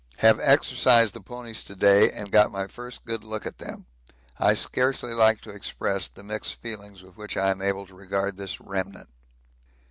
Have 0.17 0.39
exercised 0.39 1.13
the 1.13 1.21
ponies 1.21 1.63
to 1.63 1.75
day 1.75 2.09
and 2.11 2.31
got 2.31 2.51
my 2.51 2.65
first 2.65 3.05
good 3.05 3.23
look 3.23 3.45
at 3.45 3.59
them. 3.59 3.85
I 4.39 4.55
scarcely 4.55 5.13
like 5.13 5.41
to 5.41 5.51
express 5.51 6.07
the 6.07 6.23
mixed 6.23 6.55
feelings 6.59 7.03
with 7.03 7.17
which 7.17 7.37
I 7.37 7.51
am 7.51 7.61
able 7.61 7.85
to 7.85 7.93
regard 7.93 8.35
this 8.35 8.59
remnant. 8.59 9.09